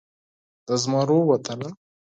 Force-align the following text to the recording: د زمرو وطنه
د 0.67 0.69
زمرو 0.81 1.19
وطنه 1.29 1.69